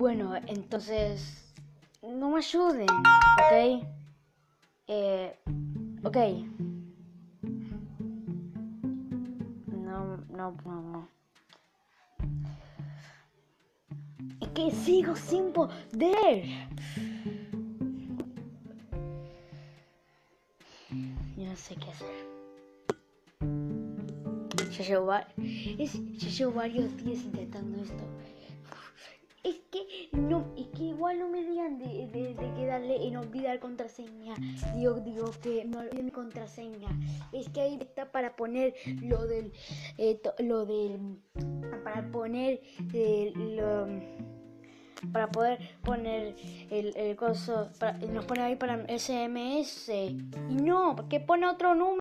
[0.00, 1.52] Bueno, entonces
[2.00, 3.86] no me ayuden, ¿ok?
[4.86, 5.38] Eh,
[6.02, 6.16] ok.
[9.66, 11.08] No, no, no, no.
[14.40, 16.46] Es que sigo sin poder.
[21.36, 22.08] Yo no sé qué hacer.
[24.70, 25.12] Ya llevo,
[26.16, 28.04] ya llevo varios días intentando esto.
[33.00, 34.34] Darle en olvidar contraseña.
[34.74, 36.88] Digo, digo que me olvidé mi contraseña.
[37.32, 39.52] Es que ahí está para poner lo del,
[39.98, 41.18] eh, lo del,
[41.84, 42.60] para poner
[42.92, 43.86] eh, lo,
[45.12, 46.36] para poder poner
[46.70, 52.00] el, el coso, para- nos pone ahí para SMS y no, porque pone otro número.